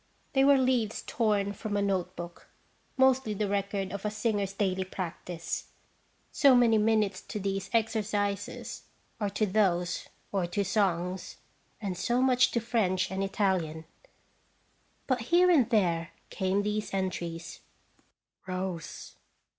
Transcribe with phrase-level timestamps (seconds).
[0.33, 2.47] They were leaves torn from a note book,
[2.97, 5.67] mostly the record of a singer's daily practice;
[6.31, 8.83] so many ilje Eteafc JDeafc?" 297 minutes to these exercises
[9.19, 11.37] or to those, or to songs,
[11.79, 13.85] and so much time to French and Italian.
[15.05, 17.59] But here and there came these entries:
[18.47, 19.17] Rose